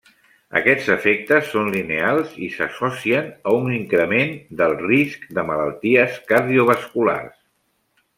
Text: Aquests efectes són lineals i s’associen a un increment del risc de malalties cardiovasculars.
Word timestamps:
Aquests 0.59 0.87
efectes 0.93 1.49
són 1.55 1.67
lineals 1.75 2.31
i 2.47 2.49
s’associen 2.55 3.29
a 3.51 3.53
un 3.57 3.69
increment 3.75 4.33
del 4.63 4.73
risc 4.79 5.29
de 5.39 5.45
malalties 5.51 6.17
cardiovasculars. 6.33 7.37